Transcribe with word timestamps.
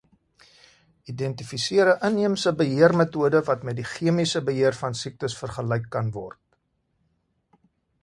Identifiseer 1.11 1.91
'n 1.93 1.99
inheemse 2.21 2.55
beheermetode 2.63 3.43
wat 3.51 3.69
met 3.71 3.81
die 3.83 3.87
chemiese 3.93 4.45
beheer 4.51 4.81
van 4.83 5.01
siektes 5.05 5.41
vergelyk 5.45 5.89
kan 5.99 6.15
word. 6.21 6.43